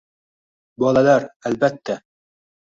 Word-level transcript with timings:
Bolalar: 0.83 1.27
albatta... 1.51 1.99